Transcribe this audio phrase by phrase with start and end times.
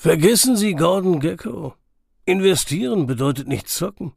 [0.00, 1.74] Vergessen Sie Gordon Gecko.
[2.24, 4.12] Investieren bedeutet nicht zocken.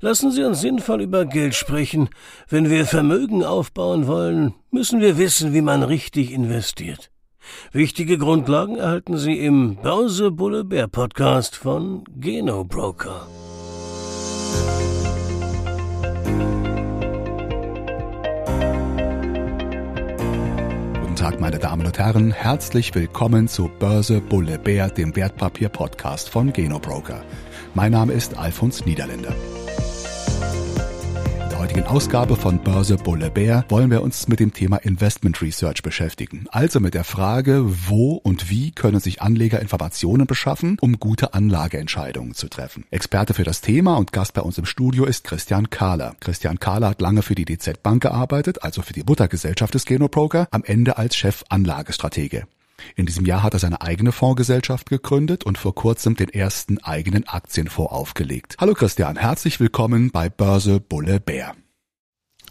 [0.00, 2.08] Lassen Sie uns sinnvoll über Geld sprechen.
[2.48, 7.12] Wenn wir Vermögen aufbauen wollen, müssen wir wissen, wie man richtig investiert.
[7.70, 13.28] Wichtige Grundlagen erhalten Sie im Börse Bulle Bär Podcast von Geno Broker.
[21.20, 22.32] Tag, meine Damen und Herren.
[22.32, 27.22] Herzlich willkommen zu Börse Bulle Bär, dem Wertpapier-Podcast von Genobroker.
[27.74, 29.34] Mein Name ist Alfons Niederländer
[31.60, 36.46] heutigen Ausgabe von Börse Bulle Bär wollen wir uns mit dem Thema Investment Research beschäftigen.
[36.50, 42.32] Also mit der Frage, wo und wie können sich Anleger Informationen beschaffen, um gute Anlageentscheidungen
[42.34, 42.84] zu treffen.
[42.90, 46.16] Experte für das Thema und Gast bei uns im Studio ist Christian Kahler.
[46.20, 50.48] Christian Kahler hat lange für die DZ Bank gearbeitet, also für die Muttergesellschaft des Genobroker,
[50.52, 52.46] am Ende als Chef Anlagestratege.
[52.96, 57.26] In diesem Jahr hat er seine eigene Fondsgesellschaft gegründet und vor kurzem den ersten eigenen
[57.28, 58.56] Aktienfonds aufgelegt.
[58.60, 61.54] Hallo Christian, herzlich willkommen bei Börse Bulle Bär.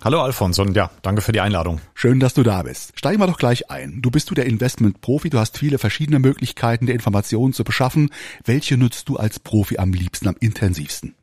[0.01, 1.81] Hallo Alfons und ja, danke für die Einladung.
[1.93, 2.97] Schön, dass du da bist.
[2.97, 4.01] Steigen wir doch gleich ein.
[4.01, 8.09] Du bist du der Investment-Profi, du hast viele verschiedene Möglichkeiten, der Informationen zu beschaffen.
[8.45, 11.15] Welche nutzt du als Profi am liebsten, am intensivsten?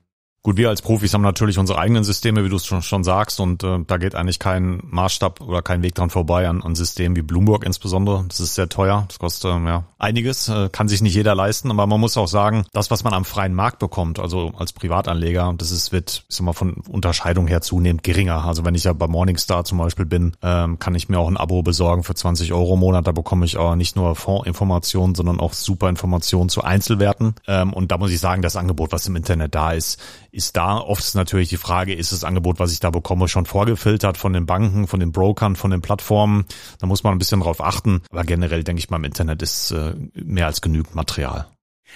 [0.46, 3.40] Gut, wir als Profis haben natürlich unsere eigenen Systeme, wie du es schon, schon sagst,
[3.40, 7.16] und äh, da geht eigentlich kein Maßstab oder kein Weg dran vorbei an, an Systemen
[7.16, 8.24] wie Bloomberg insbesondere.
[8.28, 11.70] Das ist sehr teuer, das kostet äh, ja einiges, äh, kann sich nicht jeder leisten,
[11.70, 15.54] aber man muss auch sagen, das, was man am freien Markt bekommt, also als Privatanleger,
[15.56, 18.44] das ist, wird, ich sag mal, von Unterscheidung her zunehmend geringer.
[18.44, 21.36] Also wenn ich ja bei Morningstar zum Beispiel bin, ähm, kann ich mir auch ein
[21.36, 23.06] Abo besorgen für 20 Euro im Monat.
[23.06, 27.34] Da bekomme ich aber nicht nur Fondsinformationen, sondern auch super Informationen zu Einzelwerten.
[27.48, 30.00] Ähm, und da muss ich sagen, das Angebot, was im Internet da ist,
[30.36, 34.18] ist da oft natürlich die Frage, ist das Angebot, was ich da bekomme, schon vorgefiltert
[34.18, 36.44] von den Banken, von den Brokern, von den Plattformen.
[36.78, 38.02] Da muss man ein bisschen drauf achten.
[38.10, 41.46] Aber generell denke ich mal, im Internet ist äh, mehr als genügend Material.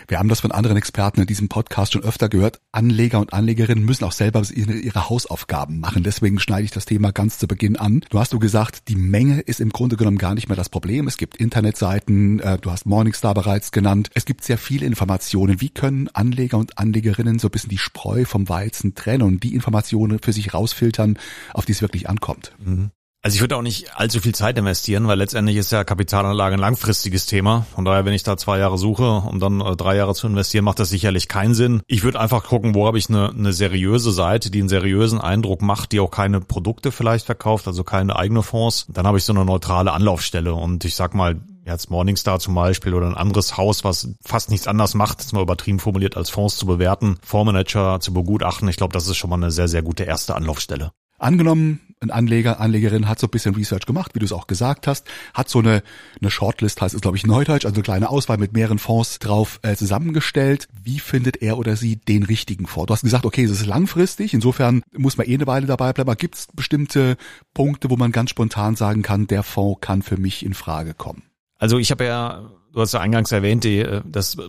[0.09, 2.61] Wir haben das von anderen Experten in diesem Podcast schon öfter gehört.
[2.73, 6.03] Anleger und Anlegerinnen müssen auch selber ihre, Hausaufgaben machen.
[6.03, 8.03] Deswegen schneide ich das Thema ganz zu Beginn an.
[8.11, 11.09] Du hast du gesagt, die Menge ist im Grunde genommen gar nicht mehr das Problem.
[11.09, 14.11] Es gibt Internetseiten, äh, du hast Morningstar bereits genannt.
[14.15, 15.61] Es gibt sehr viele Informationen.
[15.61, 19.55] Wie können Anleger und Anlegerinnen so ein bisschen die Spreu vom Weizen trennen und die
[19.55, 21.19] Informationen für sich rausfiltern,
[21.55, 22.53] auf die es wirklich ankommt?
[22.59, 22.91] Mhm.
[23.23, 26.61] Also ich würde auch nicht allzu viel Zeit investieren, weil letztendlich ist ja Kapitalanlage ein
[26.61, 27.67] langfristiges Thema.
[27.75, 30.65] Von daher, wenn ich da zwei Jahre suche, um dann äh, drei Jahre zu investieren,
[30.65, 31.83] macht das sicherlich keinen Sinn.
[31.87, 35.61] Ich würde einfach gucken, wo habe ich eine, eine seriöse Seite, die einen seriösen Eindruck
[35.61, 38.87] macht, die auch keine Produkte vielleicht verkauft, also keine eigene Fonds.
[38.89, 42.95] Dann habe ich so eine neutrale Anlaufstelle und ich sag mal, jetzt Morningstar zum Beispiel
[42.95, 46.57] oder ein anderes Haus, was fast nichts anders macht, ist mal übertrieben formuliert, als Fonds
[46.57, 48.67] zu bewerten, Fondsmanager zu begutachten.
[48.69, 50.93] Ich glaube, das ist schon mal eine sehr, sehr gute erste Anlaufstelle.
[51.21, 54.87] Angenommen, ein Anleger, Anlegerin hat so ein bisschen Research gemacht, wie du es auch gesagt
[54.87, 55.83] hast, hat so eine,
[56.19, 59.61] eine Shortlist, heißt es glaube ich Neudeutsch, also eine kleine Auswahl mit mehreren Fonds drauf
[59.63, 60.67] äh, zusammengestellt.
[60.83, 62.87] Wie findet er oder sie den richtigen Fonds?
[62.87, 66.09] Du hast gesagt, okay, es ist langfristig, insofern muss man eh eine Weile dabei bleiben,
[66.09, 67.19] aber gibt es bestimmte
[67.53, 71.25] Punkte, wo man ganz spontan sagen kann, der Fonds kann für mich in Frage kommen?
[71.59, 74.49] Also ich habe ja du hast ja eingangs erwähnt, die, äh, das, äh,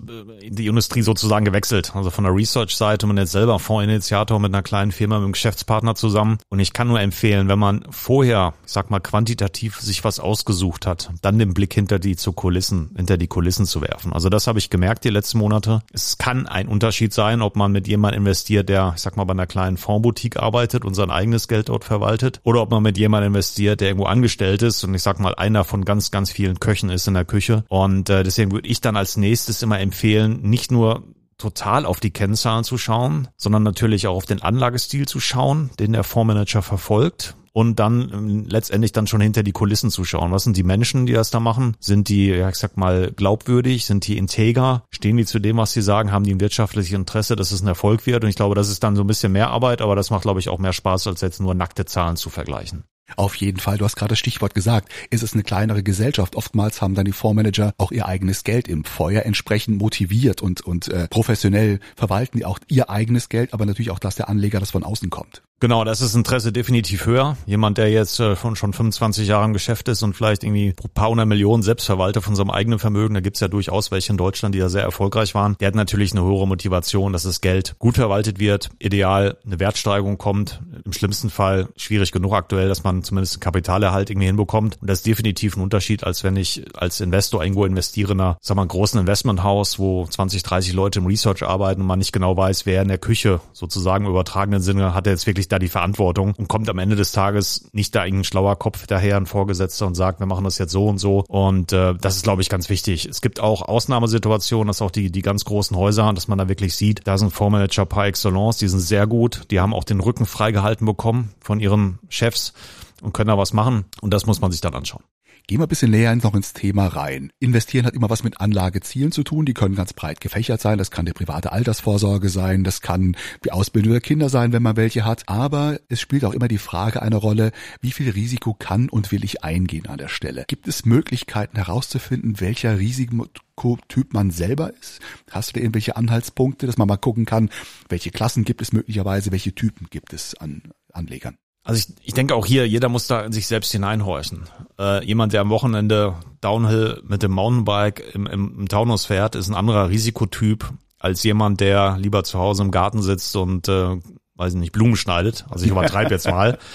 [0.50, 1.96] die Industrie sozusagen gewechselt.
[1.96, 5.96] Also von der Research-Seite, man jetzt selber Fondsinitiator mit einer kleinen Firma, mit einem Geschäftspartner
[5.96, 6.38] zusammen.
[6.50, 10.86] Und ich kann nur empfehlen, wenn man vorher, ich sag mal, quantitativ sich was ausgesucht
[10.86, 14.14] hat, dann den Blick hinter die zu Kulissen, hinter die Kulissen zu werfen.
[14.14, 15.82] Also das habe ich gemerkt die letzten Monate.
[15.92, 19.34] Es kann ein Unterschied sein, ob man mit jemandem investiert, der, ich sag mal, bei
[19.34, 23.32] einer kleinen Fondsboutique arbeitet und sein eigenes Geld dort verwaltet, oder ob man mit jemandem
[23.32, 26.90] investiert, der irgendwo angestellt ist und ich sag mal, einer von ganz, ganz vielen Köchen
[26.90, 30.72] ist in der Küche und äh, deswegen würde ich dann als nächstes immer empfehlen, nicht
[30.72, 31.04] nur
[31.38, 35.94] total auf die Kennzahlen zu schauen, sondern natürlich auch auf den Anlagestil zu schauen, den
[35.94, 40.32] der Fondsmanager verfolgt und dann ähm, letztendlich dann schon hinter die Kulissen zu schauen.
[40.32, 41.76] Was sind die Menschen, die das da machen?
[41.80, 43.86] Sind die, ja, ich sag mal, glaubwürdig?
[43.86, 44.84] Sind die integer?
[44.90, 46.12] Stehen die zu dem, was sie sagen?
[46.12, 48.24] Haben die ein wirtschaftliches Interesse, dass es ein Erfolg wird?
[48.24, 50.40] Und ich glaube, das ist dann so ein bisschen mehr Arbeit, aber das macht, glaube
[50.40, 52.84] ich, auch mehr Spaß, als jetzt nur nackte Zahlen zu vergleichen.
[53.16, 56.36] Auf jeden Fall, du hast gerade das Stichwort gesagt, ist es eine kleinere Gesellschaft.
[56.36, 60.88] Oftmals haben dann die Fondsmanager auch ihr eigenes Geld im Feuer entsprechend motiviert und, und
[60.88, 64.72] äh, professionell verwalten die auch ihr eigenes Geld, aber natürlich auch das der Anleger, das
[64.72, 65.44] von außen kommt.
[65.62, 67.38] Genau, das ist Interesse definitiv höher.
[67.46, 70.90] Jemand, der jetzt äh, schon, schon 25 Jahre im Geschäft ist und vielleicht irgendwie ein
[70.96, 74.56] paar hundert Millionen Selbstverwalter von seinem eigenen Vermögen, da gibt's ja durchaus welche in Deutschland,
[74.56, 77.98] die ja sehr erfolgreich waren, der hat natürlich eine höhere Motivation, dass das Geld gut
[77.98, 83.36] verwaltet wird, ideal eine Wertsteigerung kommt, im schlimmsten Fall schwierig genug aktuell, dass man zumindest
[83.36, 84.80] einen Kapitalerhalt irgendwie hinbekommt.
[84.82, 88.38] Und das ist definitiv ein Unterschied, als wenn ich als Investor irgendwo investiere in einer,
[88.42, 92.36] sag mal, großen Investmenthaus, wo 20, 30 Leute im Research arbeiten und man nicht genau
[92.36, 95.68] weiß, wer in der Küche sozusagen im übertragenen Sinne hat er jetzt wirklich da die
[95.68, 99.88] Verantwortung und kommt am Ende des Tages nicht da irgendein schlauer Kopf daher, ein Vorgesetzter
[99.88, 101.24] und sagt, wir machen das jetzt so und so.
[101.28, 103.06] Und äh, das ist, glaube ich, ganz wichtig.
[103.06, 106.76] Es gibt auch Ausnahmesituationen, dass auch die, die ganz großen Häuser, dass man da wirklich
[106.76, 110.26] sieht, da sind Fondsmanager par excellence, die sind sehr gut, die haben auch den Rücken
[110.26, 112.54] freigehalten bekommen von ihren Chefs
[113.02, 113.86] und können da was machen.
[114.02, 115.04] Und das muss man sich dann anschauen.
[115.48, 117.32] Gehen wir ein bisschen näher noch ins Thema rein.
[117.40, 119.46] Investieren hat immer was mit Anlagezielen zu tun.
[119.46, 120.78] Die können ganz breit gefächert sein.
[120.78, 122.64] Das kann die private Altersvorsorge sein.
[122.64, 125.28] Das kann die Ausbildung der Kinder sein, wenn man welche hat.
[125.28, 127.52] Aber es spielt auch immer die Frage eine Rolle,
[127.82, 130.46] wie viel Risiko kann und will ich eingehen an der Stelle?
[130.48, 135.00] Gibt es Möglichkeiten herauszufinden, welcher Risikotyp man selber ist?
[135.30, 137.50] Hast du da irgendwelche Anhaltspunkte, dass man mal gucken kann,
[137.90, 141.38] welche Klassen gibt es möglicherweise, welche Typen gibt es an Anlegern?
[141.64, 144.44] Also ich, ich denke auch hier, jeder muss da in sich selbst hineinhorchen.
[144.80, 149.48] Äh, jemand, der am Wochenende Downhill mit dem Mountainbike im, im, im Taunus fährt, ist
[149.48, 153.98] ein anderer Risikotyp als jemand, der lieber zu Hause im Garten sitzt und äh,
[154.36, 155.46] weiß nicht, Blumen schneidet.
[155.50, 156.58] Also ich übertreibe jetzt mal.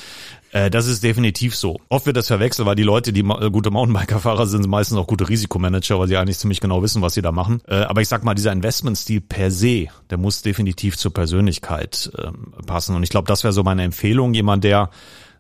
[0.57, 1.79] Äh, das ist definitiv so.
[1.91, 5.07] Oft wird das verwechselt, weil die Leute, die äh, gute Mountainbiker-Fahrer sind, sind meistens auch
[5.07, 7.61] gute Risikomanager, weil sie eigentlich ziemlich genau wissen, was sie da machen.
[7.69, 12.55] Äh, aber ich sag mal, dieser Investmentstil per se, der muss definitiv zur Persönlichkeit ähm,
[12.65, 12.97] passen.
[12.97, 14.33] Und ich glaube, das wäre so meine Empfehlung.
[14.33, 14.89] Jemand, der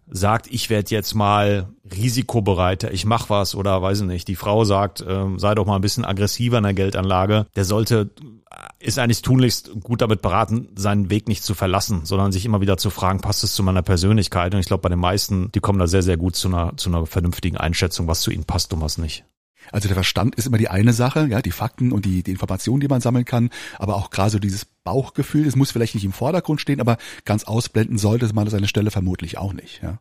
[0.09, 4.65] sagt, ich werde jetzt mal risikobereiter, ich mach was oder weiß ich nicht, die Frau
[4.65, 8.11] sagt, äh, sei doch mal ein bisschen aggressiver in der Geldanlage, der sollte,
[8.79, 12.77] ist eigentlich tunlichst gut damit beraten, seinen Weg nicht zu verlassen, sondern sich immer wieder
[12.77, 14.55] zu fragen, passt es zu meiner Persönlichkeit?
[14.55, 16.89] Und ich glaube, bei den meisten, die kommen da sehr, sehr gut zu einer, zu
[16.89, 19.25] einer vernünftigen Einschätzung, was zu ihnen passt und was nicht.
[19.73, 22.81] Also der Verstand ist immer die eine Sache, ja, die Fakten und die, die Informationen,
[22.81, 26.13] die man sammeln kann, aber auch gerade so dieses Bauchgefühl, es muss vielleicht nicht im
[26.13, 29.99] Vordergrund stehen, aber ganz ausblenden sollte man das an der Stelle vermutlich auch nicht, ja.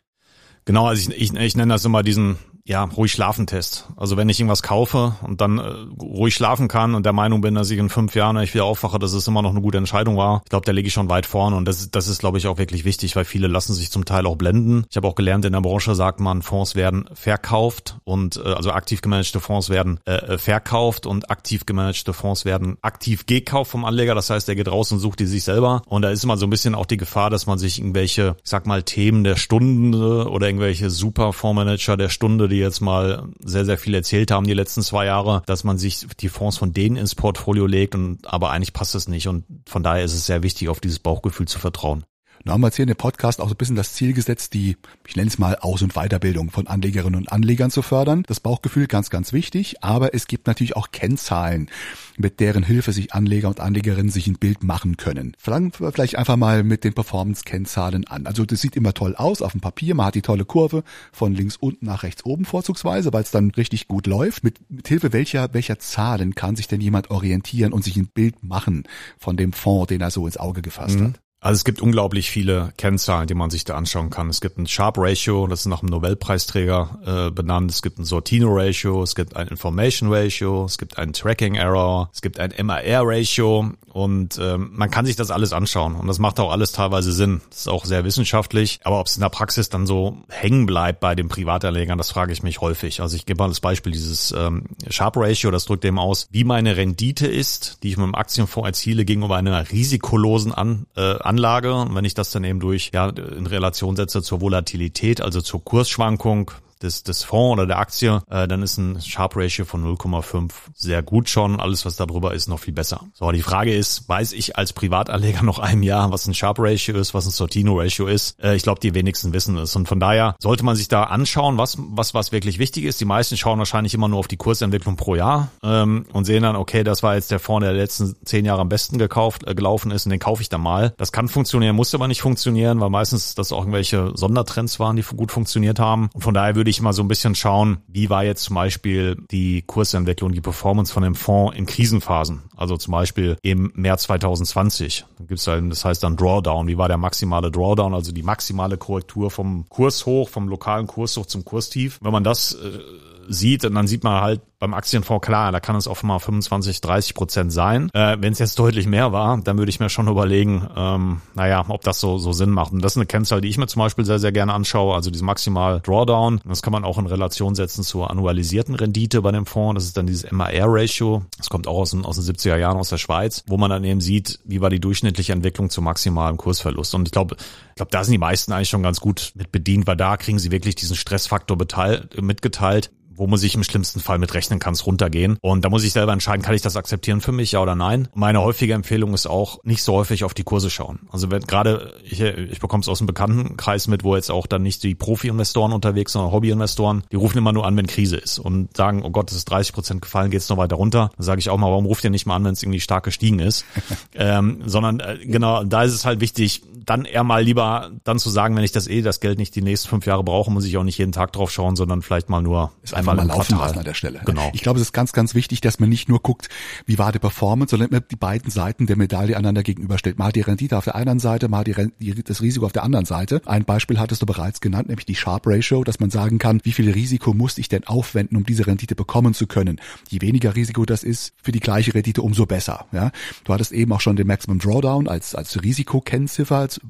[0.65, 3.87] Genau, also ich, ich, ich nenne das immer diesen ja, ruhig schlafen Test.
[3.95, 7.53] Also wenn ich irgendwas kaufe und dann äh, ruhig schlafen kann und der Meinung bin,
[7.53, 9.77] dass ich in fünf Jahren, wenn ich wieder aufwache, dass es immer noch eine gute
[9.77, 12.39] Entscheidung war, ich glaube, da lege ich schon weit vorne und das, das ist, glaube
[12.39, 14.85] ich, auch wirklich wichtig, weil viele lassen sich zum Teil auch blenden.
[14.89, 18.71] Ich habe auch gelernt, in der Branche sagt man, Fonds werden verkauft und äh, also
[18.71, 23.85] aktiv gemanagte Fonds werden äh, äh verkauft und aktiv gemanagte Fonds werden aktiv gekauft vom
[23.85, 24.15] Anleger.
[24.15, 26.47] Das heißt, der geht raus und sucht die sich selber und da ist immer so
[26.47, 30.27] ein bisschen auch die Gefahr, dass man sich irgendwelche, ich sag mal, Themen der Stunde
[30.31, 34.53] oder irgendwelche super Fondsmanager der Stunde, die jetzt mal sehr, sehr viel erzählt haben die
[34.53, 38.51] letzten zwei Jahre, dass man sich die Fonds von denen ins Portfolio legt und aber
[38.51, 41.59] eigentlich passt es nicht und von daher ist es sehr wichtig, auf dieses Bauchgefühl zu
[41.59, 42.05] vertrauen.
[42.43, 44.53] Da haben wir jetzt hier in dem Podcast auch so ein bisschen das Ziel gesetzt,
[44.53, 44.77] die,
[45.07, 48.23] ich nenne es mal, Aus- und Weiterbildung von Anlegerinnen und Anlegern zu fördern.
[48.27, 51.69] Das Bauchgefühl ganz, ganz wichtig, aber es gibt natürlich auch Kennzahlen,
[52.17, 55.35] mit deren Hilfe sich Anleger und Anlegerinnen sich ein Bild machen können.
[55.37, 58.27] Fangen wir vielleicht einfach mal mit den Performance-Kennzahlen an.
[58.27, 61.33] Also das sieht immer toll aus auf dem Papier, man hat die tolle Kurve von
[61.33, 64.43] links unten nach rechts oben vorzugsweise, weil es dann richtig gut läuft.
[64.43, 68.43] Mit, mit Hilfe welcher, welcher Zahlen kann sich denn jemand orientieren und sich ein Bild
[68.43, 68.83] machen
[69.17, 71.05] von dem Fonds, den er so ins Auge gefasst mhm.
[71.05, 71.24] hat?
[71.45, 74.31] Also es gibt unglaublich viele Kennzahlen, die man sich da anschauen kann.
[74.31, 77.69] Es gibt ein Sharp Ratio, das ist nach einem Nobelpreisträger äh, benannt.
[77.69, 82.09] Es gibt ein Sortino Ratio, es gibt ein Information Ratio, es gibt ein Tracking Error,
[82.11, 86.17] es gibt ein MAR Ratio und ähm, man kann sich das alles anschauen und das
[86.17, 87.41] macht auch alles teilweise Sinn.
[87.51, 90.99] Das ist auch sehr wissenschaftlich, aber ob es in der Praxis dann so hängen bleibt
[90.99, 93.01] bei den Privatanlegern, das frage ich mich häufig.
[93.01, 96.43] Also ich gebe mal das Beispiel dieses ähm, Sharp Ratio, das drückt dem aus, wie
[96.43, 101.73] meine Rendite ist, die ich mit dem Aktienfonds erziele gegenüber einer risikolosen An äh, Anlage.
[101.73, 105.63] Und wenn ich das dann eben durch, ja, in Relation setze zur Volatilität, also zur
[105.63, 110.51] Kursschwankung, des, des Fonds oder der Aktie, äh, dann ist ein Sharp Ratio von 0,5
[110.75, 111.59] sehr gut schon.
[111.59, 113.01] Alles, was darüber ist, noch viel besser.
[113.13, 116.95] So, die Frage ist, weiß ich als Privatanleger noch einem Jahr, was ein Sharp Ratio
[116.97, 118.41] ist, was ein Sortino Ratio ist?
[118.43, 119.75] Äh, ich glaube, die wenigsten wissen es.
[119.75, 122.99] Und von daher sollte man sich da anschauen, was, was, was wirklich wichtig ist.
[123.01, 126.55] Die meisten schauen wahrscheinlich immer nur auf die Kursentwicklung pro Jahr ähm, und sehen dann,
[126.55, 129.91] okay, das war jetzt der Fonds, der letzten zehn Jahre am besten gekauft, äh, gelaufen
[129.91, 130.93] ist und den kaufe ich dann mal.
[130.97, 135.03] Das kann funktionieren, muss aber nicht funktionieren, weil meistens das auch irgendwelche Sondertrends waren, die
[135.03, 136.09] gut funktioniert haben.
[136.13, 139.17] Und von daher würde ich mal so ein bisschen schauen, wie war jetzt zum Beispiel
[139.31, 142.43] die Kursentwicklung, die Performance von dem Fonds in Krisenphasen.
[142.55, 145.05] Also zum Beispiel im März 2020.
[145.17, 146.67] Da gibt's dann, das heißt dann Drawdown.
[146.67, 151.17] Wie war der maximale Drawdown, also die maximale Korrektur vom Kurs hoch, vom lokalen Kurs
[151.17, 151.99] hoch zum Kurstief.
[152.01, 152.79] Wenn man das äh,
[153.27, 157.13] sieht, dann sieht man halt beim Aktienfonds klar, da kann es auch mal 25, 30
[157.13, 157.91] Prozent sein.
[157.93, 161.65] Äh, Wenn es jetzt deutlich mehr war, dann würde ich mir schon überlegen, ähm, naja,
[161.67, 162.73] ob das so, so Sinn macht.
[162.73, 165.11] Und das ist eine Kennzahl, die ich mir zum Beispiel sehr, sehr gerne anschaue, also
[165.11, 166.41] diese maximal Drawdown.
[166.45, 169.75] Das kann man auch in Relation setzen zur annualisierten Rendite bei dem Fonds.
[169.75, 171.23] Das ist dann dieses MAR-Ratio.
[171.37, 173.83] Das kommt auch aus den, aus den 70er Jahren aus der Schweiz, wo man dann
[173.83, 176.95] eben sieht, wie war die durchschnittliche Entwicklung zum maximalen Kursverlust.
[176.95, 179.85] Und ich glaube, ich glaube, da sind die meisten eigentlich schon ganz gut mit bedient,
[179.85, 184.19] weil da kriegen sie wirklich diesen Stressfaktor beteiligt, mitgeteilt wo muss ich im schlimmsten Fall
[184.19, 185.37] mit rechnen, kann es runtergehen.
[185.41, 188.07] Und da muss ich selber entscheiden, kann ich das akzeptieren für mich, ja oder nein.
[188.13, 190.99] Meine häufige Empfehlung ist auch, nicht so häufig auf die Kurse schauen.
[191.11, 194.63] Also wenn gerade, ich, ich bekomme es aus dem Bekanntenkreis mit, wo jetzt auch dann
[194.63, 198.75] nicht die Profi-Investoren unterwegs, sondern Hobby-Investoren, die rufen immer nur an, wenn Krise ist und
[198.75, 201.11] sagen, oh Gott, es ist 30 Prozent gefallen, geht es noch weiter runter.
[201.17, 203.03] Dann sage ich auch mal, warum ruft ihr nicht mal an, wenn es irgendwie stark
[203.03, 203.65] gestiegen ist?
[204.13, 208.29] ähm, sondern äh, genau, da ist es halt wichtig, dann eher mal lieber dann zu
[208.29, 210.77] sagen, wenn ich das eh das Geld nicht die nächsten fünf Jahre brauche, muss ich
[210.77, 213.79] auch nicht jeden Tag drauf schauen, sondern vielleicht mal nur ist einmal mal laufen lassen
[213.79, 214.21] an der Stelle.
[214.25, 214.51] Genau.
[214.53, 216.49] Ich glaube, es ist ganz, ganz wichtig, dass man nicht nur guckt,
[216.85, 220.19] wie war die Performance, sondern immer die beiden Seiten der Medaille einander gegenüberstellt.
[220.19, 223.41] Mal die Rendite auf der einen Seite, mal die, das Risiko auf der anderen Seite.
[223.45, 226.71] Ein Beispiel hattest du bereits genannt, nämlich die Sharp Ratio, dass man sagen kann, wie
[226.71, 229.79] viel Risiko muss ich denn aufwenden, um diese Rendite bekommen zu können.
[230.09, 232.85] Je weniger Risiko das ist, für die gleiche Rendite umso besser.
[232.91, 233.11] Ja?
[233.43, 236.81] Du hattest eben auch schon den Maximum Drawdown als, als Risikokennziffer, als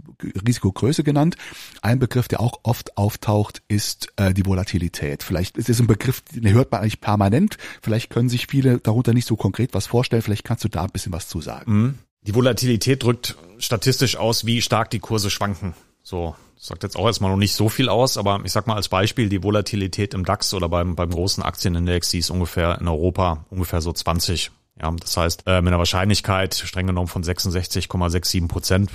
[0.46, 1.36] Risikogröße genannt.
[1.82, 5.24] Ein Begriff, der auch oft auftaucht, ist äh, die Volatilität.
[5.24, 7.58] Vielleicht ist es ein Begriff, den hört man eigentlich permanent.
[7.82, 10.22] Vielleicht können sich viele darunter nicht so konkret was vorstellen.
[10.22, 11.72] Vielleicht kannst du da ein bisschen was zu sagen.
[11.72, 11.96] Mhm.
[12.22, 15.76] Die Volatilität drückt statistisch aus, wie stark die Kurse schwanken.
[16.02, 18.90] So, sagt jetzt auch erstmal noch nicht so viel aus, aber ich sag mal als
[18.90, 23.46] Beispiel die Volatilität im DAX oder beim, beim großen Aktienindex, die ist ungefähr in Europa
[23.50, 24.52] ungefähr so 20.
[24.82, 28.90] Ja, das heißt, äh, mit einer Wahrscheinlichkeit streng genommen von 66,67 Prozent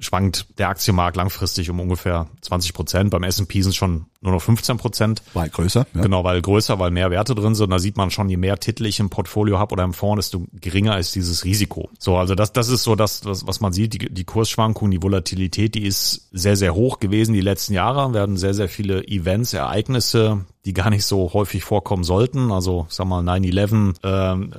[0.00, 3.10] schwankt der Aktienmarkt langfristig um ungefähr 20 Prozent.
[3.10, 5.22] Beim S&P sind es schon nur noch 15 Prozent.
[5.34, 5.86] Weil größer.
[5.94, 6.02] Ja.
[6.02, 7.70] Genau, weil größer, weil mehr Werte drin sind.
[7.70, 10.46] Da sieht man schon, je mehr Titel ich im Portfolio habe oder im Fonds, desto
[10.52, 11.90] geringer ist dieses Risiko.
[11.98, 13.94] So, also das, das ist so das, das was man sieht.
[13.94, 18.12] Die, die Kursschwankung, die Volatilität, die ist sehr, sehr hoch gewesen die letzten Jahre.
[18.12, 22.50] werden sehr, sehr viele Events, Ereignisse, die gar nicht so häufig vorkommen sollten.
[22.52, 24.54] Also, sag mal, 9-11, ähm,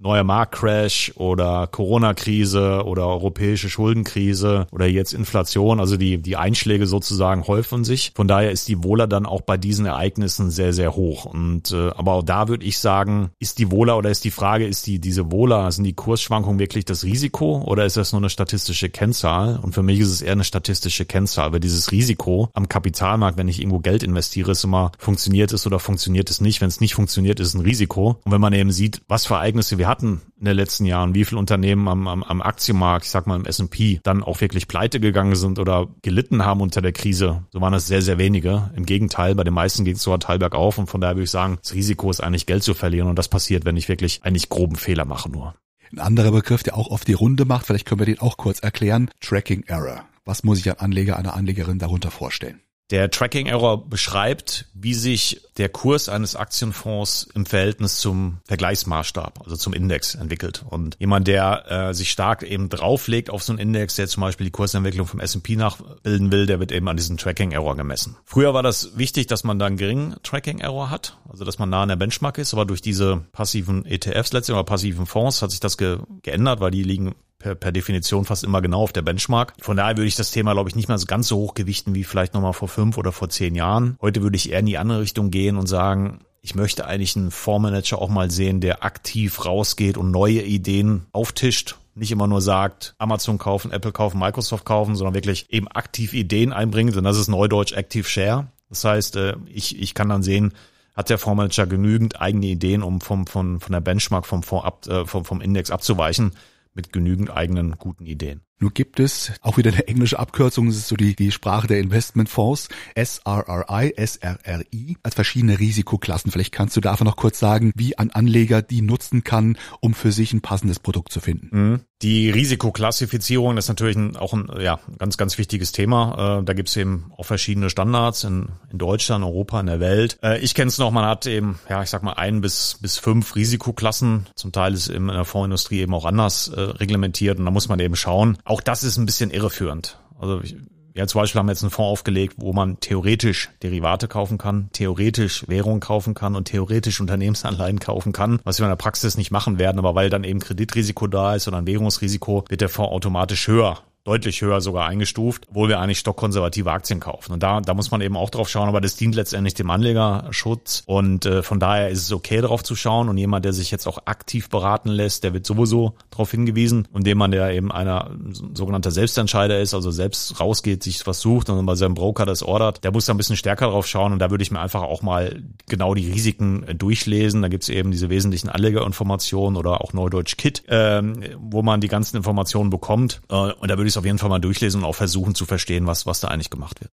[0.00, 5.78] neuer Marktcrash oder Corona-Krise oder europäische Schuldenkrise oder jetzt Inflation.
[5.78, 8.12] Also die, die Einschläge sozusagen häufen sich.
[8.14, 11.26] Von daher ist die Wohler dann auch bei diesen Ereignissen sehr, sehr hoch.
[11.26, 14.66] Und äh, aber auch da würde ich sagen, ist die Wohler oder ist die Frage,
[14.66, 18.30] ist die diese Wohler, sind die Kursschwankungen wirklich das Risiko oder ist das nur eine
[18.30, 19.60] statistische Kennzahl?
[19.62, 23.48] Und für mich ist es eher eine statistische Kennzahl, weil dieses Risiko am Kapitalmarkt, wenn
[23.48, 26.60] ich irgendwo Geld investiere, ist immer, funktioniert es oder funktioniert es nicht.
[26.62, 28.18] Wenn es nicht funktioniert, ist es ein Risiko.
[28.24, 31.24] Und wenn man eben sieht, was für Ereignisse wir hatten in den letzten Jahren, wie
[31.24, 35.00] viele Unternehmen am, am, am Aktienmarkt, ich sag mal im S&P, dann auch wirklich pleite
[35.00, 38.70] gegangen sind oder gelitten haben unter der Krise, so waren es sehr, sehr wenige.
[38.74, 41.30] Im Gegenteil, bei den meisten ging es so Teil bergauf und von daher würde ich
[41.30, 44.48] sagen, das Risiko ist eigentlich Geld zu verlieren und das passiert, wenn ich wirklich eigentlich
[44.48, 45.54] groben Fehler mache nur.
[45.92, 48.60] Ein anderer Begriff, der auch oft die Runde macht, vielleicht können wir den auch kurz
[48.60, 50.04] erklären, Tracking Error.
[50.24, 52.60] Was muss ich an Anleger, einer Anlegerin darunter vorstellen?
[52.90, 59.56] Der Tracking Error beschreibt, wie sich der Kurs eines Aktienfonds im Verhältnis zum Vergleichsmaßstab, also
[59.56, 60.64] zum Index entwickelt.
[60.68, 64.46] Und jemand, der äh, sich stark eben drauflegt auf so einen Index, der zum Beispiel
[64.46, 68.16] die Kursentwicklung vom S&P nachbilden will, der wird eben an diesem Tracking Error gemessen.
[68.24, 71.70] Früher war das wichtig, dass man da einen geringen Tracking Error hat, also dass man
[71.70, 75.52] nah an der Benchmark ist, aber durch diese passiven ETFs letztlich oder passiven Fonds hat
[75.52, 79.02] sich das ge geändert, weil die liegen per, per Definition fast immer genau auf der
[79.02, 79.54] Benchmark.
[79.60, 81.94] Von daher würde ich das Thema, glaube ich, nicht mehr so ganz so hoch gewichten
[81.96, 83.96] wie vielleicht nochmal vor fünf oder vor zehn Jahren.
[84.00, 87.32] Heute würde ich eher in die andere Richtung gehen und sagen, ich möchte eigentlich einen
[87.32, 92.94] Fondsmanager auch mal sehen, der aktiv rausgeht und neue Ideen auftischt nicht immer nur sagt,
[92.98, 96.96] Amazon kaufen, Apple kaufen, Microsoft kaufen, sondern wirklich eben aktiv Ideen einbringt.
[96.96, 98.46] Und das ist Neudeutsch Active Share.
[98.68, 100.54] Das heißt, äh, ich, ich kann dann sehen,
[100.94, 104.86] hat der Fondsmanager genügend eigene Ideen, um vom, von, von der Benchmark vom Fonds ab,
[104.86, 106.32] äh, vom, vom Index abzuweichen
[106.74, 108.42] mit genügend eigenen guten Ideen.
[108.60, 111.80] Nur gibt es auch wieder eine englische Abkürzung, das ist so die, die Sprache der
[111.80, 116.30] Investmentfonds, SRRI, SRRI, als verschiedene Risikoklassen.
[116.30, 120.12] Vielleicht kannst du dafür noch kurz sagen, wie ein Anleger die nutzen kann, um für
[120.12, 121.48] sich ein passendes Produkt zu finden.
[121.50, 121.80] Mhm.
[122.02, 126.38] Die Risikoklassifizierung ist natürlich auch ein ja, ganz, ganz wichtiges Thema.
[126.40, 130.18] Äh, da gibt es eben auch verschiedene Standards in, in Deutschland, Europa, in der Welt.
[130.22, 132.96] Äh, ich kenne es noch, man hat eben, ja, ich sag mal, ein bis, bis
[132.96, 134.28] fünf Risikoklassen.
[134.34, 137.80] Zum Teil ist in der Fondsindustrie eben auch anders äh, reglementiert und da muss man
[137.80, 139.98] eben schauen, auch das ist ein bisschen irreführend.
[140.18, 140.56] Also ich,
[140.94, 144.70] ja, zum Beispiel haben wir jetzt einen Fonds aufgelegt, wo man theoretisch Derivate kaufen kann,
[144.72, 149.30] theoretisch Währung kaufen kann und theoretisch Unternehmensanleihen kaufen kann, was wir in der Praxis nicht
[149.30, 152.92] machen werden, aber weil dann eben Kreditrisiko da ist oder ein Währungsrisiko, wird der Fonds
[152.92, 157.32] automatisch höher deutlich höher sogar eingestuft, obwohl wir eigentlich stockkonservative Aktien kaufen.
[157.32, 160.82] Und da, da muss man eben auch drauf schauen, aber das dient letztendlich dem Anlegerschutz.
[160.86, 163.10] Und äh, von daher ist es okay, darauf zu schauen.
[163.10, 166.88] Und jemand, der sich jetzt auch aktiv beraten lässt, der wird sowieso darauf hingewiesen.
[166.92, 168.10] Und jemand, der eben einer
[168.54, 172.82] sogenannter Selbstentscheider ist, also selbst rausgeht, sich was sucht und bei seinem Broker das ordert,
[172.84, 174.14] der muss da ein bisschen stärker drauf schauen.
[174.14, 177.42] Und da würde ich mir einfach auch mal genau die Risiken äh, durchlesen.
[177.42, 182.16] Da gibt's eben diese wesentlichen Anlegerinformationen oder auch Neudeutsch Kit, ähm, wo man die ganzen
[182.16, 183.20] Informationen bekommt.
[183.28, 185.46] Äh, und da würde ich es auf jeden Fall mal durchlesen und auch versuchen zu
[185.46, 186.92] verstehen, was, was da eigentlich gemacht wird.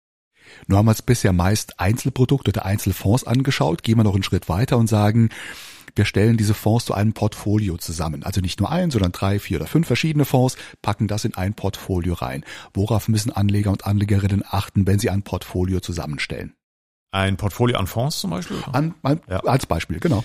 [0.67, 3.83] Nur haben wir uns bisher meist Einzelprodukte oder Einzelfonds angeschaut.
[3.83, 5.31] Gehen wir noch einen Schritt weiter und sagen,
[5.97, 8.25] wir stellen diese Fonds zu einem Portfolio zusammen.
[8.25, 11.55] Also nicht nur ein, sondern drei, vier oder fünf verschiedene Fonds, packen das in ein
[11.55, 12.45] Portfolio rein.
[12.73, 16.55] Worauf müssen Anleger und Anlegerinnen achten, wenn sie ein Portfolio zusammenstellen?
[17.13, 18.57] Ein Portfolio an Fonds zum Beispiel?
[18.73, 19.39] An, an, ja.
[19.41, 20.25] Als Beispiel, genau.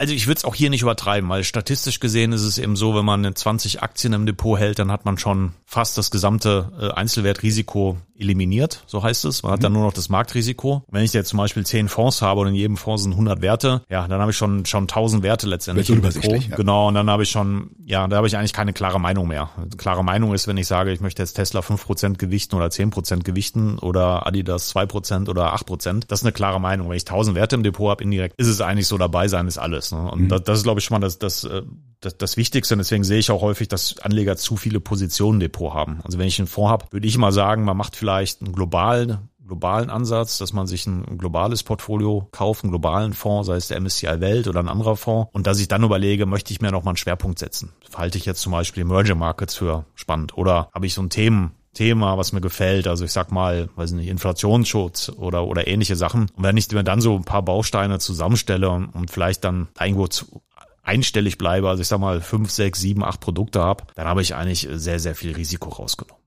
[0.00, 2.94] Also ich würde es auch hier nicht übertreiben, weil statistisch gesehen ist es eben so,
[2.94, 6.98] wenn man 20 Aktien im Depot hält, dann hat man schon fast das gesamte äh,
[6.98, 9.42] Einzelwertrisiko eliminiert, so heißt es.
[9.42, 9.78] Man hat dann mhm.
[9.78, 10.84] nur noch das Marktrisiko.
[10.90, 13.82] Wenn ich jetzt zum Beispiel 10 Fonds habe und in jedem Fonds sind 100 Werte,
[13.88, 16.48] ja, dann habe ich schon schon 1000 Werte letztendlich im Depot.
[16.48, 16.56] Ja.
[16.56, 19.50] Genau, und dann habe ich schon, ja, da habe ich eigentlich keine klare Meinung mehr.
[19.78, 23.78] Klare Meinung ist, wenn ich sage, ich möchte jetzt Tesla 5% gewichten oder 10% gewichten
[23.78, 26.04] oder Adidas 2% oder 8%.
[26.08, 26.88] Das ist eine klare Meinung.
[26.88, 29.58] Wenn ich 1000 Werte im Depot habe, indirekt ist es eigentlich so dabei sein ist
[29.58, 29.89] alles.
[29.92, 30.10] Ne?
[30.10, 30.28] Und mhm.
[30.28, 31.62] das, das, ist, glaube ich, schon mal das, das, äh,
[32.00, 32.74] das, das Wichtigste.
[32.74, 36.00] Und deswegen sehe ich auch häufig, dass Anleger zu viele Positionen Depot haben.
[36.04, 39.30] Also wenn ich einen Fonds habe, würde ich mal sagen, man macht vielleicht einen globalen
[39.50, 43.80] globalen Ansatz, dass man sich ein globales Portfolio kauft, einen globalen Fonds, sei es der
[43.80, 46.84] MSCI Welt oder ein anderer Fonds, und dass ich dann überlege, möchte ich mir noch
[46.84, 47.72] mal einen Schwerpunkt setzen?
[47.96, 51.50] Halte ich jetzt zum Beispiel Emerging Markets für spannend oder habe ich so ein Themen
[51.74, 52.86] Thema, was mir gefällt.
[52.86, 56.28] Also ich sag mal, weiß nicht, Inflationsschutz oder, oder ähnliche Sachen.
[56.36, 60.08] Und wenn ich mir dann so ein paar Bausteine zusammenstelle und, und vielleicht dann irgendwo
[60.08, 60.42] zu,
[60.82, 64.34] einstellig bleibe, also ich sag mal fünf, sechs, sieben, acht Produkte habe, dann habe ich
[64.34, 66.19] eigentlich sehr, sehr viel Risiko rausgenommen.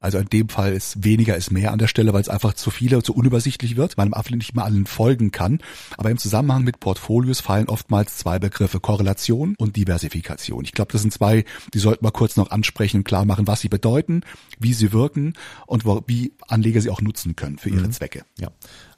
[0.00, 2.70] Also in dem Fall ist weniger ist mehr an der Stelle, weil es einfach zu
[2.70, 5.58] viele, zu unübersichtlich wird, weil man nicht mal allen folgen kann.
[5.96, 10.64] Aber im Zusammenhang mit Portfolios fallen oftmals zwei Begriffe, Korrelation und Diversifikation.
[10.64, 13.60] Ich glaube, das sind zwei, die sollten wir kurz noch ansprechen und klar machen, was
[13.60, 14.22] sie bedeuten,
[14.58, 15.34] wie sie wirken
[15.66, 17.92] und wie Anleger sie auch nutzen können für ihre mhm.
[17.92, 18.24] Zwecke.
[18.38, 18.48] Ja.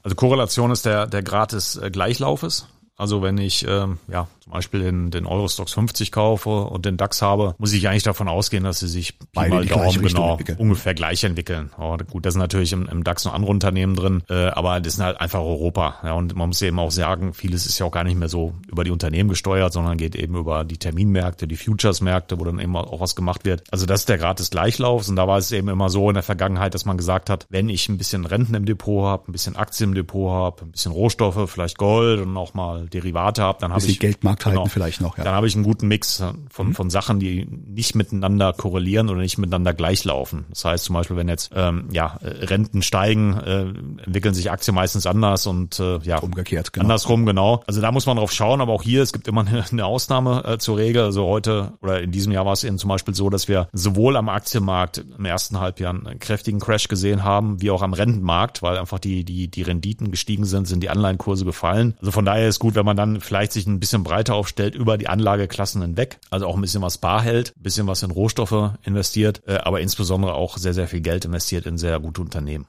[0.02, 2.66] Also Korrelation ist der, der Grad des äh, Gleichlaufes.
[2.96, 7.22] Also wenn ich ähm, ja zum Beispiel den, den Eurostox 50 kaufe und den DAX
[7.22, 11.22] habe, muss ich eigentlich davon ausgehen, dass sie sich Beide mal Daumen genau ungefähr gleich
[11.22, 11.70] entwickeln.
[11.78, 14.94] Oh, gut, da sind natürlich im, im, DAX noch andere Unternehmen drin, äh, aber das
[14.94, 15.98] sind halt einfach Europa.
[16.02, 18.54] Ja, und man muss eben auch sagen, vieles ist ja auch gar nicht mehr so
[18.68, 22.74] über die Unternehmen gesteuert, sondern geht eben über die Terminmärkte, die Futures-Märkte, wo dann eben
[22.76, 23.62] auch was gemacht wird.
[23.70, 26.14] Also das ist der Grad des Gleichlaufs und da war es eben immer so in
[26.14, 29.32] der Vergangenheit, dass man gesagt hat, wenn ich ein bisschen Renten im Depot habe, ein
[29.32, 33.58] bisschen Aktien im Depot habe, ein bisschen Rohstoffe, vielleicht Gold und auch mal Derivate habe,
[33.60, 35.18] dann habe ich Geldmarkt halten genau, vielleicht noch.
[35.18, 35.24] Ja.
[35.24, 36.74] Dann habe ich einen guten Mix von, mhm.
[36.74, 40.46] von Sachen, die nicht miteinander korrelieren oder nicht miteinander gleichlaufen.
[40.50, 43.60] Das heißt zum Beispiel, wenn jetzt ähm, ja Renten steigen, äh,
[44.04, 46.84] entwickeln sich Aktien meistens anders und äh, ja umgekehrt genau.
[46.84, 47.62] andersrum genau.
[47.66, 50.44] Also da muss man drauf schauen, aber auch hier es gibt immer eine, eine Ausnahme
[50.44, 51.02] äh, zur Regel.
[51.02, 54.16] Also heute oder in diesem Jahr war es eben zum Beispiel so, dass wir sowohl
[54.16, 58.78] am Aktienmarkt im ersten Halbjahr einen kräftigen Crash gesehen haben, wie auch am Rentenmarkt, weil
[58.78, 61.94] einfach die die die Renditen gestiegen sind, sind die Anleihenkurse gefallen.
[62.00, 64.98] Also von daher ist gut, wenn man dann vielleicht sich ein bisschen breiter aufstellt über
[64.98, 68.72] die Anlageklassen hinweg, also auch ein bisschen was bar hält, ein bisschen was in Rohstoffe
[68.82, 72.66] investiert, äh, aber insbesondere auch sehr, sehr viel Geld investiert in sehr gute Unternehmen.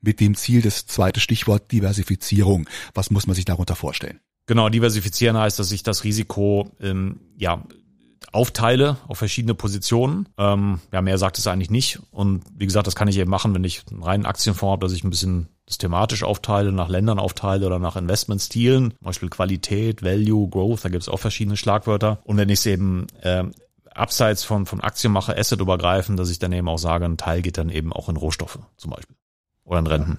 [0.00, 2.66] Mit dem Ziel, das zweite Stichwort Diversifizierung.
[2.94, 4.20] Was muss man sich darunter vorstellen?
[4.46, 7.62] Genau, diversifizieren heißt, dass ich das Risiko ähm, ja
[8.32, 10.28] aufteile auf verschiedene Positionen.
[10.38, 12.00] Ähm, ja, mehr sagt es eigentlich nicht.
[12.10, 14.92] Und wie gesagt, das kann ich eben machen, wenn ich einen reinen Aktienfonds habe, dass
[14.92, 20.02] ich ein bisschen das thematisch aufteile, nach Ländern aufteile oder nach Investmentstilen, zum Beispiel Qualität,
[20.02, 22.18] Value, Growth, da gibt es auch verschiedene Schlagwörter.
[22.24, 23.44] Und wenn ich es eben äh,
[23.94, 27.40] abseits von, von Aktien mache, Asset übergreifen, dass ich dann eben auch sage, ein Teil
[27.42, 29.16] geht dann eben auch in Rohstoffe zum Beispiel.
[29.64, 30.18] Oder in Renten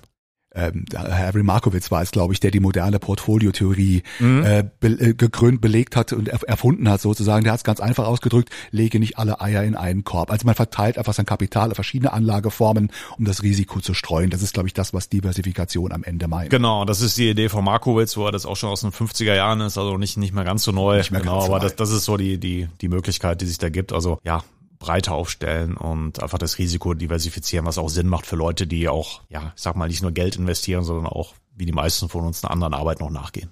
[0.54, 4.44] ähm, Harry Markowitz war es, glaube ich, der die moderne Portfoliotheorie mhm.
[4.44, 7.44] äh, be äh, gekrönt, belegt hat und er erfunden hat sozusagen.
[7.44, 10.32] Der hat es ganz einfach ausgedrückt, lege nicht alle Eier in einen Korb.
[10.32, 14.30] Also man verteilt einfach sein Kapital auf verschiedene Anlageformen, um das Risiko zu streuen.
[14.30, 16.50] Das ist, glaube ich, das, was Diversifikation am Ende meint.
[16.50, 19.36] Genau, das ist die Idee von Markowitz, wo er das auch schon aus den 50er
[19.36, 20.98] Jahren ist, also nicht, nicht mehr ganz so neu.
[20.98, 23.58] Nicht mehr genau, ganz aber das, das ist so die, die, die Möglichkeit, die sich
[23.58, 23.94] da gibt.
[23.94, 24.44] Also ja,
[24.82, 29.22] breiter aufstellen und einfach das Risiko diversifizieren, was auch Sinn macht für Leute, die auch,
[29.30, 32.44] ja, ich sag mal, nicht nur Geld investieren, sondern auch, wie die meisten von uns,
[32.44, 33.50] einer anderen Arbeit noch nachgehen.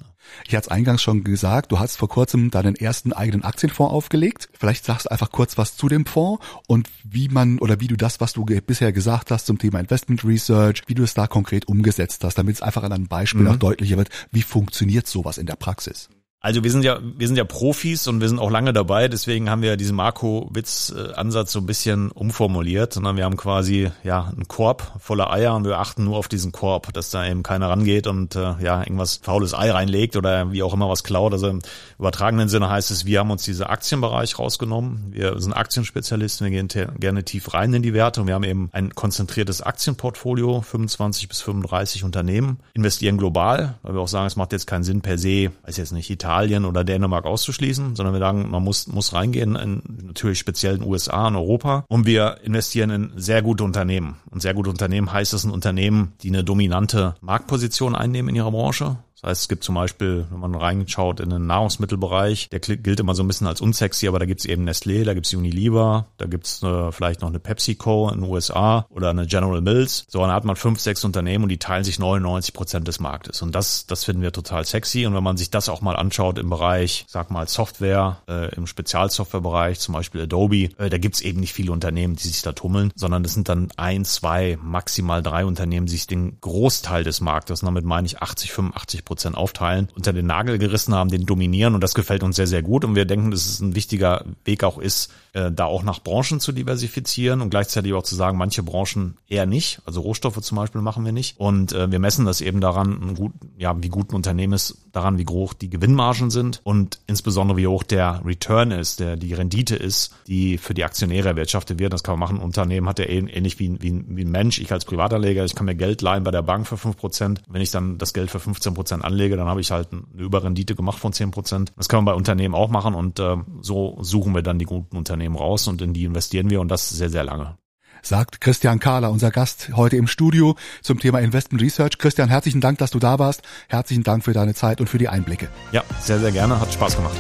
[0.48, 4.50] Ich hatte es eingangs schon gesagt, du hast vor kurzem deinen ersten eigenen Aktienfonds aufgelegt.
[4.58, 7.96] Vielleicht sagst du einfach kurz was zu dem Fonds und wie man oder wie du
[7.96, 11.68] das, was du bisher gesagt hast zum Thema Investment Research, wie du es da konkret
[11.68, 13.50] umgesetzt hast, damit es einfach an einem Beispiel mhm.
[13.50, 16.10] auch deutlicher wird, wie funktioniert sowas in der Praxis.
[16.42, 19.50] Also wir sind ja, wir sind ja Profis und wir sind auch lange dabei, deswegen
[19.50, 24.90] haben wir diesen Marco-Witz-Ansatz so ein bisschen umformuliert, sondern wir haben quasi ja einen Korb
[25.00, 28.38] voller Eier und wir achten nur auf diesen Korb, dass da eben keiner rangeht und
[28.38, 31.34] äh, ja irgendwas faules Ei reinlegt oder wie auch immer was klaut.
[31.34, 31.60] Also im
[31.98, 35.08] übertragenen Sinne heißt es, wir haben uns diese Aktienbereich rausgenommen.
[35.12, 36.70] Wir sind Aktienspezialisten, wir gehen
[37.02, 41.42] gerne tief rein in die Werte und wir haben eben ein konzentriertes Aktienportfolio, 25 bis
[41.42, 45.52] 35 Unternehmen, investieren global, weil wir auch sagen, es macht jetzt keinen Sinn per se,
[45.66, 49.56] weiß jetzt nicht, Italien Italien oder Dänemark auszuschließen, sondern wir sagen, man muss, muss reingehen
[49.56, 54.18] in natürlich speziell in USA und Europa und wir investieren in sehr gute Unternehmen.
[54.30, 58.52] Und sehr gute Unternehmen heißt es ein Unternehmen, die eine dominante Marktposition einnehmen in ihrer
[58.52, 58.98] Branche.
[59.22, 63.16] Das heißt, es gibt zum Beispiel, wenn man reinschaut in den Nahrungsmittelbereich, der gilt immer
[63.16, 66.64] so ein bisschen als unsexy, aber da gibt's eben Nestlé, da gibt's Unilever, da gibt's
[66.64, 70.06] äh, vielleicht noch eine PepsiCo in den USA oder eine General Mills.
[70.08, 73.42] So, dann hat man fünf, sechs Unternehmen und die teilen sich 99 Prozent des Marktes.
[73.42, 75.06] Und das, das finden wir total sexy.
[75.06, 78.68] Und wenn man sich das auch mal anschaut im Bereich, sag mal Software, äh, im
[78.68, 82.92] Spezialsoftwarebereich, zum Beispiel Adobe, äh, da gibt's eben nicht viele Unternehmen, die sich da tummeln,
[82.96, 87.62] sondern das sind dann ein, zwei, maximal drei Unternehmen, die sich den Großteil des Marktes,
[87.62, 91.74] und damit meine ich 80, 85 Prozent aufteilen, unter den Nagel gerissen haben, den dominieren
[91.74, 94.64] und das gefällt uns sehr, sehr gut und wir denken, dass es ein wichtiger Weg
[94.64, 98.62] auch ist, äh, da auch nach Branchen zu diversifizieren und gleichzeitig auch zu sagen, manche
[98.62, 102.42] Branchen eher nicht, also Rohstoffe zum Beispiel machen wir nicht und äh, wir messen das
[102.42, 103.18] eben daran,
[103.58, 107.68] ja, wie gut ein Unternehmen ist, daran, wie hoch die Gewinnmargen sind und insbesondere wie
[107.68, 111.94] hoch der Return ist, der die Rendite ist, die für die Aktionäre erwirtschaftet wird.
[111.94, 112.40] Das kann man machen.
[112.40, 114.60] Ein Unternehmen hat ja ähnlich wie, wie, wie ein Mensch.
[114.60, 117.42] Ich als Privatanleger, ich kann mir Geld leihen bei der Bank für fünf Prozent.
[117.48, 120.76] Wenn ich dann das Geld für 15 Prozent anlege, dann habe ich halt eine Überrendite
[120.76, 121.72] gemacht von zehn Prozent.
[121.78, 124.98] Das kann man bei Unternehmen auch machen und äh, so suchen wir dann die guten
[124.98, 127.58] Unternehmen raus und in die investieren wir und das sehr, sehr lange
[128.02, 131.98] sagt Christian Kahler, unser Gast heute im Studio zum Thema Investment Research.
[131.98, 133.42] Christian, herzlichen Dank, dass du da warst.
[133.68, 135.50] Herzlichen Dank für deine Zeit und für die Einblicke.
[135.74, 136.62] Ja, sehr, sehr gerne.
[136.62, 137.18] Hat Spaß gemacht.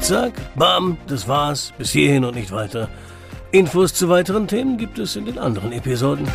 [0.00, 1.74] Zack, bam, das war's.
[1.76, 2.88] Bis hierhin und nicht weiter.
[3.52, 6.26] Infos zu weiteren Themen gibt es in den anderen Episoden.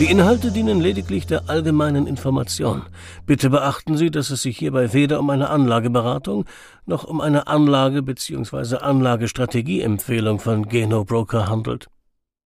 [0.00, 2.80] Die Inhalte dienen lediglich der allgemeinen Information.
[3.26, 6.46] Bitte beachten Sie, dass es sich hierbei weder um eine Anlageberatung
[6.86, 8.76] noch um eine Anlage- bzw.
[8.76, 11.90] Anlagestrategieempfehlung von Geno Broker handelt.